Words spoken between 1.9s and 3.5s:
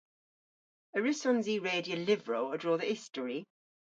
lyvrow a-dro dhe istori?